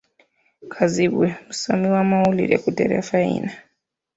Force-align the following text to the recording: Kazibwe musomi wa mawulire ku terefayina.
Kazibwe 0.73 1.27
musomi 1.47 1.85
wa 1.93 2.03
mawulire 2.09 2.55
ku 2.63 2.69
terefayina. 2.77 3.51